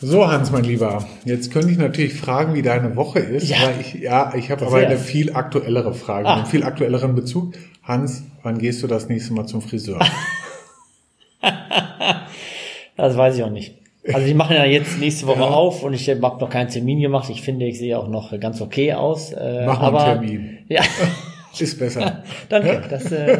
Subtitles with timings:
[0.00, 3.48] So, Hans, mein Lieber, jetzt könnte ich natürlich fragen, wie deine Woche ist.
[3.48, 3.56] Ja.
[3.68, 6.36] Aber ich, ja, ich habe aber eine viel aktuellere Frage, Ah.
[6.36, 7.54] einen viel aktuelleren Bezug.
[7.82, 10.00] Hans, wann gehst du das nächste Mal zum Friseur?
[12.96, 13.74] Das weiß ich auch nicht.
[14.12, 15.46] Also die machen ja jetzt nächste Woche Ja.
[15.46, 17.28] auf und ich habe noch keinen Termin gemacht.
[17.28, 19.32] Ich finde, ich sehe auch noch ganz okay aus.
[19.32, 20.58] Äh, Mach mal aber, einen Termin.
[20.68, 20.82] Ja,
[21.60, 22.22] Ist besser.
[22.48, 22.82] danke.
[22.90, 23.38] Dass, äh,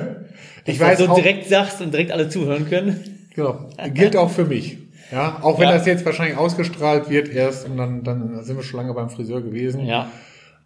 [0.64, 3.28] Ich dass weiß du so auch- direkt sagst und direkt alle zuhören können.
[3.34, 3.68] Genau.
[3.92, 4.78] Gilt auch für mich.
[5.12, 5.74] Ja, auch wenn Ja.
[5.74, 9.42] das jetzt wahrscheinlich ausgestrahlt wird erst und dann, dann sind wir schon lange beim Friseur
[9.42, 9.84] gewesen.
[9.84, 10.08] Ja,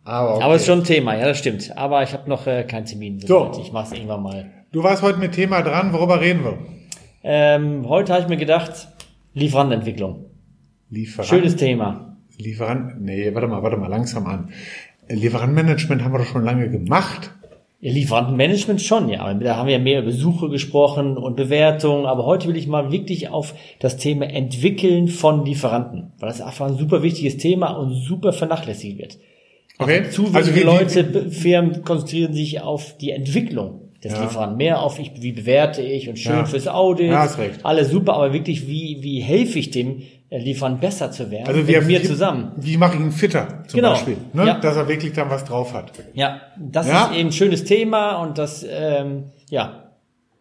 [0.05, 0.45] Aber, okay.
[0.45, 1.17] aber ist schon ein Thema.
[1.17, 1.77] Ja, das stimmt.
[1.77, 3.21] Aber ich habe noch äh, keinen Termin.
[3.21, 3.51] So.
[3.61, 4.51] Ich mache es irgendwann mal.
[4.73, 6.59] Du warst heute mit Thema dran, worüber reden wir?
[7.25, 8.89] Ähm, heute habe ich mir gedacht,
[9.35, 10.27] Lieferantenentwicklung.
[10.91, 11.29] Lieferant.
[11.29, 12.17] Schönes Thema.
[12.39, 13.01] Lieferant.
[13.01, 14.51] Nee, warte mal, warte mal, langsam an.
[15.09, 17.33] Lieferantmanagement haben wir doch schon lange gemacht.
[17.81, 19.33] Ja, Lieferantenmanagement schon, ja.
[19.35, 22.07] Da haben wir ja mehr über Suche gesprochen und Bewertung.
[22.07, 26.13] Aber heute will ich mal wirklich auf das Thema Entwickeln von Lieferanten.
[26.19, 29.19] Weil das einfach ein super wichtiges Thema und super vernachlässigt wird.
[29.79, 30.11] Okay.
[30.11, 34.23] Zu wenige Also wie- wie- Leute, Be- Firmen konzentrieren sich auf die Entwicklung des Ja.
[34.25, 34.57] Lieferanten.
[34.57, 36.45] Mehr auf, ich, wie bewerte ich und schön Ja.
[36.47, 37.11] fürs Audit.
[37.11, 37.61] Ja, hast recht.
[37.65, 41.47] Alles super, aber wirklich, wie, wie helfe ich dem äh, Lieferanten besser zu werden?
[41.47, 42.53] Also mit wir, mir wie, zusammen.
[42.57, 43.91] Wie mache ich ihn fitter zum Genau.
[43.93, 44.17] Beispiel?
[44.33, 44.47] Ne?
[44.47, 44.59] Ja.
[44.59, 45.93] Dass er wirklich dann was drauf hat.
[46.15, 47.07] Ja, das Ja.
[47.07, 49.88] ist eben ein schönes Thema und das, ähm, ja,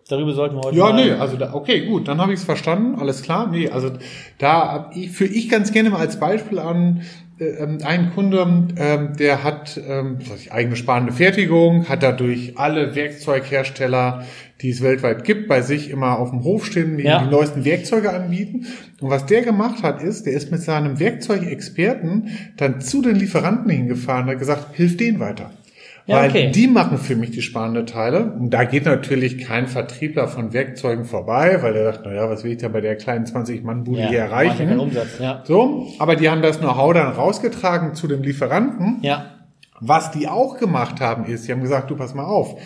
[0.08, 3.00] darüber sollten wir heute Ja, nee, also da, okay, gut, dann habe ich es verstanden,
[3.00, 3.48] alles klar.
[3.52, 3.92] Nee, also
[4.38, 7.02] da ich, führe ich ganz gerne mal als Beispiel an
[7.40, 8.40] äh, ähm, einen Kunde,
[8.78, 14.26] ähm, der hat ähm, was weiß ich, eigene spannende Fertigung, hat dadurch alle Werkzeughersteller,
[14.62, 17.24] die es weltweit gibt, bei sich immer auf dem Hof stehen, die Ja.
[17.24, 18.66] die neuesten Werkzeuge anbieten.
[19.00, 23.70] Und was der gemacht hat, ist, der ist mit seinem Werkzeugexperten dann zu den Lieferanten
[23.70, 25.52] hingefahren und hat gesagt, hilf denen weiter.
[26.08, 26.52] Ja, Weil okay.
[26.52, 28.32] die machen für mich die spannenden Teile.
[28.32, 32.54] Und da geht natürlich kein Vertriebler von Werkzeugen vorbei, weil der sagt, naja, was will
[32.54, 34.80] ich da bei der kleinen 20-Mann-Bude ja, hier macht ja erreichen?
[34.80, 35.44] Umsatz, ja.
[35.46, 39.00] So, aber die haben das Know-how dann rausgetragen zu dem Lieferanten.
[39.02, 39.32] Ja,
[39.82, 42.58] Was die auch gemacht haben, ist, die haben gesagt, du pass mal auf,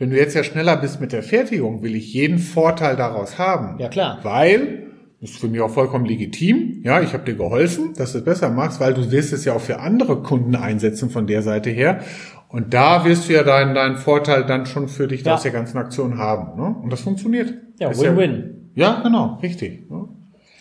[0.00, 3.78] wenn du jetzt ja schneller bist mit der Fertigung, will ich jeden Vorteil daraus haben.
[3.78, 4.18] Ja, klar.
[4.22, 4.86] Weil,
[5.20, 8.48] ist für mich auch vollkommen legitim, ja, ich habe dir geholfen, dass du es besser
[8.48, 12.00] machst, weil du wirst es ja auch für andere Kunden einsetzen von der Seite her.
[12.52, 15.34] Und da wirst du ja deinen, deinen Vorteil dann schon für dich Ja.
[15.34, 16.60] aus der ganzen Aktion haben.
[16.60, 16.74] Ne?
[16.82, 17.54] Und das funktioniert.
[17.78, 18.72] ja, Win-Win.
[18.74, 19.88] Ja, ja, genau, richtig.
[19.90, 20.08] Ne?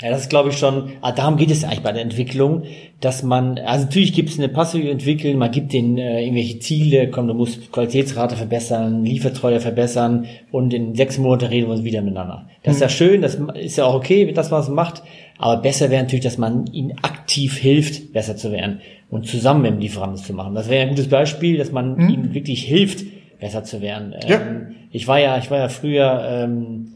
[0.01, 2.63] Ja, das ist, glaube ich, schon, ah, darum geht es eigentlich bei der Entwicklung,
[3.01, 7.09] dass man, also natürlich gibt es eine passive Entwicklung, man gibt denen äh, irgendwelche Ziele,
[7.09, 12.01] komm, du musst Qualitätsrate verbessern, Liefertreue verbessern und in sechs Monaten reden wir uns wieder
[12.01, 12.47] miteinander.
[12.63, 15.03] Das ist ja schön, das ist ja auch okay, dass man es macht,
[15.37, 19.71] aber besser wäre natürlich, dass man ihnen aktiv hilft, besser zu werden und zusammen mit
[19.71, 20.53] dem Lieferanten zu machen.
[20.55, 23.05] Das wäre ein gutes Beispiel, dass man ihnen wirklich hilft,
[23.39, 24.13] besser zu werden.
[24.27, 24.39] Ja.
[24.41, 26.93] Ähm, ich war ja, ich war ja früher ähm,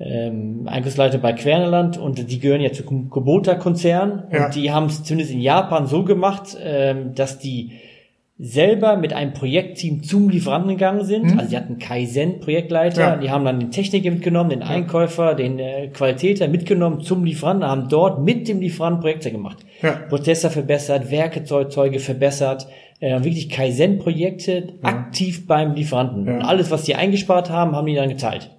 [0.00, 4.46] ähm, Einkaufsleiter bei Querneland und die gehören ja zu Kubota-Konzern Ja.
[4.46, 7.72] und die haben es zumindest in Japan so gemacht, ähm, dass die
[8.40, 11.36] selber mit einem Projektteam zum Lieferanten gegangen sind.
[11.36, 13.16] Also die hatten Kaizen-Projektleiter, Ja.
[13.16, 17.88] die haben dann den Techniker mitgenommen, den Einkäufer, den äh, Qualitäter mitgenommen zum Lieferanten, haben
[17.88, 19.58] dort mit dem Lieferanten Projekte gemacht.
[19.82, 19.92] Ja.
[20.08, 22.68] Prozesse verbessert, Werkzeuge verbessert,
[23.00, 26.28] äh, wirklich Kaizen-Projekte aktiv beim Lieferanten.
[26.28, 28.50] Und alles, was die eingespart haben, haben die dann geteilt.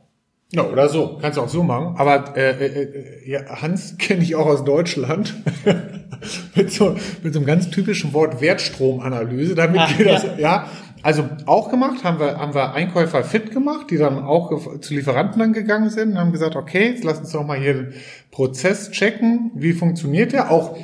[0.52, 1.20] Ja, oder so.
[1.22, 1.96] Kannst du auch so machen.
[1.98, 5.36] Aber äh, äh, äh, ja, Hans kenne ich auch aus Deutschland.
[6.56, 9.56] mit, so, mit so einem ganz typischen Wort Wertstromanalyse.
[9.56, 10.38] Damit Ach, geht das, ja.
[10.38, 10.70] ja.
[11.02, 15.40] Also auch gemacht, haben wir, haben wir Einkäufer fit gemacht, die dann auch zu Lieferanten
[15.40, 17.94] dann gegangen sind und haben gesagt, okay, jetzt lass uns doch mal hier den
[18.31, 19.52] Prozess checken.
[19.56, 20.52] Wie funktioniert der?
[20.52, 20.76] Auch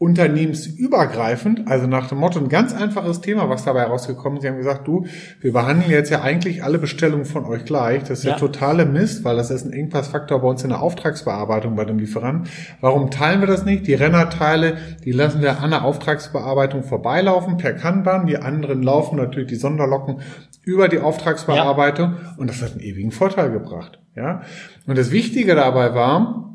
[0.00, 4.42] unternehmensübergreifend, also nach dem Motto ein ganz einfaches Thema, was dabei rausgekommen ist.
[4.42, 5.04] Sie haben gesagt, du,
[5.40, 8.00] wir behandeln jetzt ja eigentlich alle Bestellungen von euch gleich.
[8.04, 8.36] Das ist ja, Ja.
[8.38, 12.48] totale Mist, weil das ist ein Engpassfaktor bei uns in der Auftragsbearbeitung bei dem Lieferanten.
[12.80, 13.86] Warum teilen wir das nicht?
[13.86, 18.26] Die Rennerteile, die lassen wir an der Auftragsbearbeitung vorbeilaufen per Kanban.
[18.26, 20.20] Die anderen laufen natürlich die Sonderlocken
[20.64, 23.98] über die Auftragsbearbeitung und das hat einen ewigen Vorteil gebracht.
[24.16, 24.40] Ja.
[24.86, 26.49] Und das Wichtige dabei war,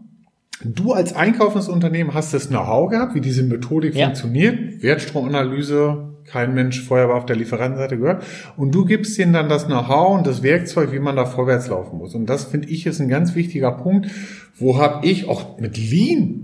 [0.63, 4.05] Du als einkaufendes Unternehmen hast das Know-how gehabt, wie diese Methodik Ja.
[4.05, 4.81] funktioniert.
[4.81, 8.23] Wertstromanalyse, kein Mensch vorher war auf der Lieferantenseite gehört.
[8.57, 11.97] Und du gibst ihnen dann das Know-how und das Werkzeug, wie man da vorwärts laufen
[11.97, 12.15] muss.
[12.15, 14.07] Und das finde ich ist ein ganz wichtiger Punkt.
[14.57, 16.41] Wo habe ich auch mit Lean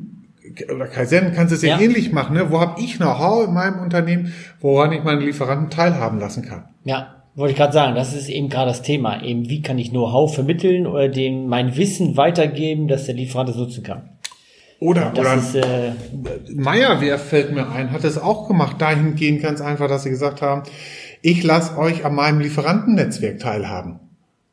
[0.75, 1.79] oder Kaizen kannst du es ja, Ja.
[1.81, 2.35] ähnlich machen.
[2.35, 2.51] Ne?
[2.51, 6.65] Wo habe ich Know-how in meinem Unternehmen, woran ich meine Lieferanten teilhaben lassen kann?
[6.83, 9.24] Ja, wollte ich gerade sagen, das ist eben gerade das Thema.
[9.24, 13.56] Eben, wie kann ich Know-how vermitteln oder dem mein Wissen weitergeben, dass der Lieferant es
[13.56, 14.10] nutzen kann.
[14.80, 15.92] Oder, oder ist, äh,
[16.54, 20.63] Meyerwehr fällt mir ein, hat es auch gemacht, dahingehend ganz einfach, dass sie gesagt haben,
[21.22, 24.00] Ich lasse euch an meinem Lieferantennetzwerk teilhaben.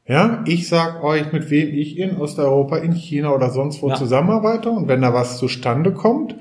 [0.06, 3.94] Ja, ich sag euch, mit wem ich in Osteuropa, in China oder sonst wo Ja.
[3.94, 4.70] zusammenarbeite.
[4.70, 6.34] Und wenn da was zustande kommt,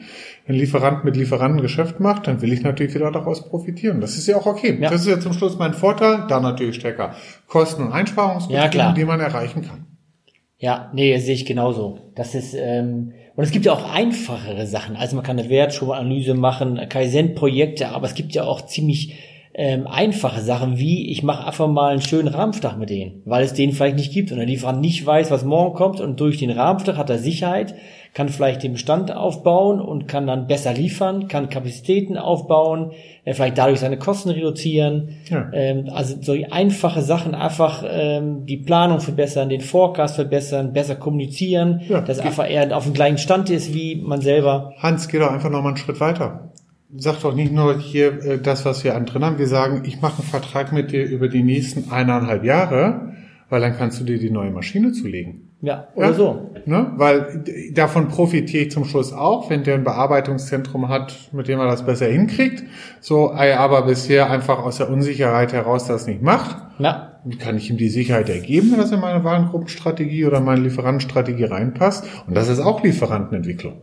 [0.47, 3.99] wenn Lieferant mit Lieferanten Geschäft macht, dann will ich natürlich wieder daraus profitieren.
[3.99, 4.77] Das ist ja auch okay.
[4.81, 4.89] Ja.
[4.89, 6.25] Das ist ja zum Schluss mein Vorteil.
[6.29, 7.15] Da natürlich stärker
[7.47, 9.85] Kosten- und Einsparungsbeträge, Ja, die man erreichen kann.
[10.57, 11.99] Ja, nee, das sehe ich genauso.
[12.15, 14.95] Das ist, ähm, und es gibt ja auch einfachere Sachen.
[14.95, 19.17] Also man kann eine Wertschubanalyse machen, Kaizen-Projekte, aber es gibt ja auch ziemlich
[19.53, 23.53] ähm, einfache Sachen, wie ich mache einfach mal einen schönen Rahmenvertrag mit denen, weil es
[23.53, 26.51] den vielleicht nicht gibt und der Lieferant nicht weiß, was morgen kommt und durch den
[26.51, 27.75] Rahmenvertrag hat er Sicherheit,
[28.13, 32.92] kann vielleicht den Bestand aufbauen und kann dann besser liefern, kann Kapazitäten aufbauen,
[33.25, 35.18] äh, vielleicht dadurch seine Kosten reduzieren.
[35.30, 35.50] Ja.
[35.54, 41.81] Ähm, also so einfache Sachen, einfach ähm, die Planung verbessern, den Forecast verbessern, besser kommunizieren,
[41.88, 44.74] Ja, dass einfach er auf dem gleichen Stand ist wie man selber.
[44.80, 46.51] Hans, geh doch einfach noch mal einen Schritt weiter.
[46.95, 49.38] Sag doch nicht nur hier äh, das, was wir an drin haben.
[49.38, 53.13] Wir sagen, ich mache einen Vertrag mit dir über die nächsten eineinhalb Jahre,
[53.50, 55.46] weil dann kannst du dir die neue Maschine zulegen.
[55.62, 56.13] Ja, oder Ja?
[56.13, 56.51] so.
[56.65, 56.92] Ne?
[56.98, 57.44] Weil
[57.74, 61.86] davon profitiere ich zum Schluss auch, wenn der ein Bearbeitungszentrum hat, mit dem er das
[61.86, 62.63] besser hinkriegt.
[63.00, 66.57] So, er aber bisher einfach aus der Unsicherheit heraus das nicht macht.
[66.80, 71.45] Ja, kann ich ihm die Sicherheit ergeben, wenn das in meine Warengruppenstrategie oder meine Lieferantenstrategie
[71.45, 72.06] reinpasst.
[72.27, 73.81] Und das ist auch Lieferantenentwicklung.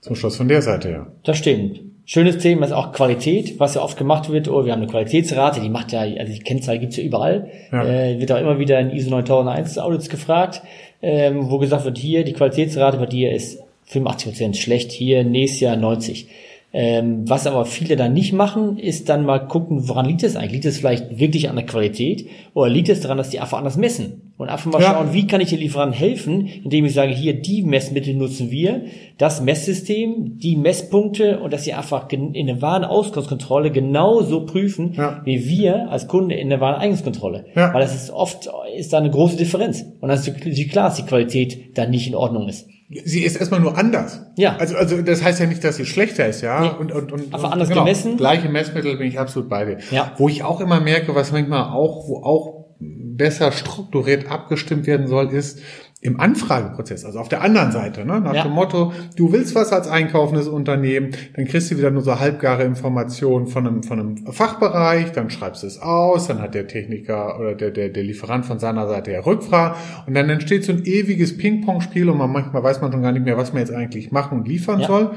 [0.00, 1.06] Zum Schluss von der Seite her.
[1.24, 1.80] das stimmt.
[2.12, 4.48] Schönes Thema ist auch Qualität, was ja oft gemacht wird.
[4.48, 7.48] Oh, wir haben eine Qualitätsrate, die macht ja, also die Kennzahl gibt's ja überall.
[7.70, 7.84] Ja.
[7.84, 10.60] Äh, wird auch immer wieder in ISO 9001 Audits gefragt,
[11.02, 13.62] ähm, wo gesagt wird, hier, die Qualitätsrate bei dir ist
[13.92, 16.26] 85% schlecht, hier nächstes Jahr 90.
[16.72, 20.52] Ähm, was aber viele dann nicht machen, ist dann mal gucken, woran liegt es eigentlich?
[20.52, 23.76] Liegt es vielleicht wirklich an der Qualität oder liegt es daran, dass die einfach anders
[23.76, 24.32] messen?
[24.38, 24.92] Und einfach mal Ja.
[24.94, 28.84] schauen, wie kann ich den Lieferanten helfen, indem ich sage, hier, die Messmittel nutzen wir,
[29.18, 35.20] das Messsystem, die Messpunkte und dass sie einfach in der Warenausgangskontrolle genauso prüfen, Ja.
[35.24, 37.46] wie wir als Kunde in der Wareneingangskontrolle.
[37.54, 37.74] Ja.
[37.74, 39.82] Weil das ist oft, ist da eine große Differenz.
[40.00, 42.68] Und dann ist klar, dass die Qualität dann nicht in Ordnung ist.
[43.04, 44.20] Sie ist erstmal nur anders.
[44.36, 44.56] Ja.
[44.56, 46.60] Also, also das heißt ja nicht, dass sie schlechter ist, ja.
[46.60, 46.70] Nee.
[46.78, 48.16] Und, und, und, Einfach und, anders gemessen.
[48.16, 49.78] Gleiche Messmittel bin ich absolut bei dir.
[49.92, 50.12] Ja.
[50.16, 55.32] Wo ich auch immer merke, was manchmal auch, wo auch besser strukturiert abgestimmt werden soll,
[55.32, 55.60] ist
[56.02, 58.20] im Anfrageprozess, also auf der anderen Seite, ne?
[58.22, 58.44] nach Ja.
[58.44, 62.62] dem Motto, du willst was als einkaufendes Unternehmen, dann kriegst du wieder nur so halbgare
[62.64, 67.38] Informationen von einem, von einem Fachbereich, dann schreibst du es aus, dann hat der Techniker
[67.38, 69.76] oder der, der, der Lieferant von seiner Seite ja Rückfragen
[70.06, 73.24] und dann entsteht so ein ewiges Ping-Pong-Spiel und man manchmal weiß man schon gar nicht
[73.26, 74.86] mehr, was man jetzt eigentlich machen und liefern Ja.
[74.86, 75.10] soll.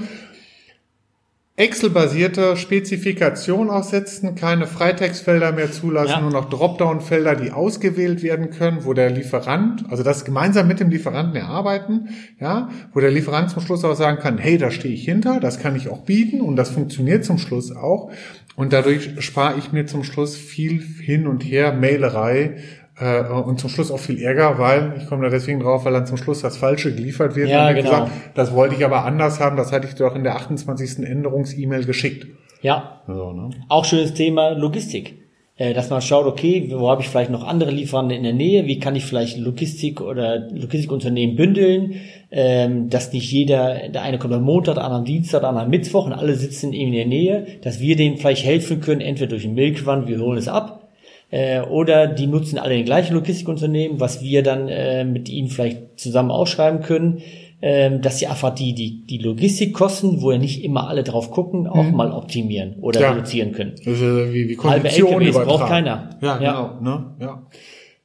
[1.55, 6.21] Excel-basierte Spezifikation aussetzen, keine Freitextfelder mehr zulassen, Ja.
[6.21, 10.89] nur noch Dropdown-Felder, die ausgewählt werden können, wo der Lieferant, also das gemeinsam mit dem
[10.89, 12.09] Lieferanten erarbeiten,
[12.39, 15.59] ja, wo der Lieferant zum Schluss auch sagen kann, hey, da stehe ich hinter, das
[15.59, 18.09] kann ich auch bieten und das funktioniert zum Schluss auch.
[18.55, 22.57] Und dadurch spare ich mir zum Schluss viel hin und her, Mailerei,
[23.00, 26.06] äh, und zum Schluss auch viel Ärger, weil, ich komme da deswegen drauf, weil dann
[26.06, 27.50] zum Schluss das Falsche geliefert wird.
[27.50, 28.10] Ja, und genau.
[28.36, 31.00] das wollte ich aber anders haben, das hatte ich auch in der 28.
[31.00, 32.28] Änderungs-E-Mail geschickt.
[32.62, 33.50] Ja, So, ne?
[33.68, 35.16] Auch schönes Thema Logistik.
[35.56, 38.66] Äh, Dass man schaut, okay, wo habe ich vielleicht noch andere Lieferanten in der Nähe?
[38.66, 41.96] Wie kann ich vielleicht Logistik oder Logistikunternehmen bündeln?
[42.31, 45.66] Ähm, dass nicht jeder, der eine kommt am Montag, der andere am Dienstag, der andere
[45.66, 49.01] am Mittwoch und alle sitzen eben in der Nähe, dass wir denen vielleicht helfen können,
[49.01, 50.82] entweder durch einen Milchwand, wir holen es ab,
[51.33, 56.00] äh, oder die nutzen alle den gleichen Logistikunternehmen, was wir dann äh, mit ihnen vielleicht
[56.00, 57.24] zusammen ausschreiben können,
[57.63, 61.65] ähm, dass sie einfach die, die, die Logistikkosten, wo ja nicht immer alle drauf gucken,
[61.65, 63.12] auch mal optimieren oder Ja.
[63.13, 63.74] reduzieren können.
[63.77, 66.10] Das ist äh, wie, wie Halbe Konditionen LKWs braucht keiner.
[66.22, 66.77] Ja, Ja.
[66.77, 66.81] genau.
[66.81, 67.05] Ne?
[67.19, 67.41] Ja.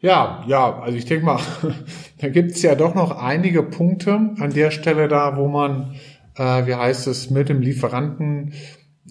[0.00, 1.38] ja, ja, also ich denke mal,
[2.21, 5.97] da gibt's ja doch noch einige Punkte an der Stelle da, wo man,
[6.37, 8.55] äh, wie heißt es, mit dem Lieferanten,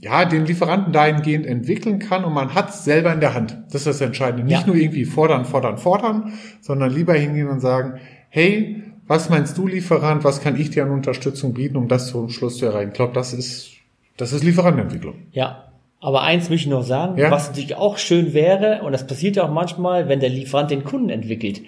[0.01, 3.57] ja, den Lieferanten dahingehend entwickeln kann und man hat's selber in der Hand.
[3.71, 4.43] Das ist das Entscheidende.
[4.45, 4.67] Nicht Ja.
[4.67, 7.99] nur irgendwie fordern, fordern, fordern, sondern lieber hingehen und sagen,
[8.29, 12.29] hey, was meinst du, Lieferant, was kann ich dir an Unterstützung bieten, um das zum
[12.29, 12.89] Schluss zu erreichen?
[12.89, 13.71] Ich glaube, das ist,
[14.17, 15.15] das ist Lieferantenentwicklung.
[15.31, 15.63] Ja.
[15.99, 17.31] Aber eins möchte ich noch sagen, Ja.
[17.31, 20.83] was natürlich auch schön wäre, und das passiert ja auch manchmal, wenn der Lieferant den
[20.83, 21.61] Kunden entwickelt.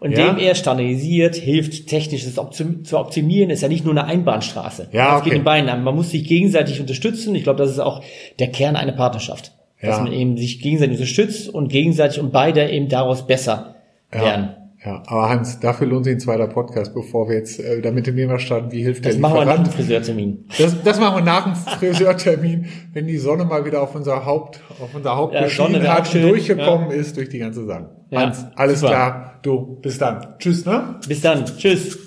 [0.00, 0.28] Und Ja.
[0.28, 4.88] dem er standardisiert, hilft, technisches optim zu optimieren, ist ja nicht nur eine Einbahnstraße.
[4.92, 5.38] Ja, Das geht okay.
[5.38, 5.82] in beiden an.
[5.82, 7.34] Man muss sich gegenseitig unterstützen.
[7.34, 8.02] Ich glaube, das ist auch
[8.38, 9.52] der Kern einer Partnerschaft.
[9.82, 10.02] Dass Ja.
[10.04, 13.74] man eben sich gegenseitig unterstützt und gegenseitig und beide eben daraus besser
[14.12, 14.50] werden.
[14.84, 18.14] Ja, aber Hans, dafür lohnt sich ein zweiter Podcast, bevor wir jetzt äh, damit im
[18.14, 19.66] Thema starten, wie hilft Das der machen wir nach dem.
[19.66, 20.44] Friseurtermin.
[20.56, 24.60] Das, das machen wir nach dem Friseurtermin, wenn die Sonne mal wieder auf unser Haupt,
[24.80, 27.90] auf unser Haupt Ja, geschienen hat durchgekommen ist durch die ganze Sache.
[28.10, 28.92] Ja, Hans, alles super.
[28.92, 29.34] klar.
[29.42, 30.34] Du, bis dann.
[30.38, 30.96] Tschüss, ne?
[31.06, 31.44] Bis dann.
[31.44, 31.98] Tschüss.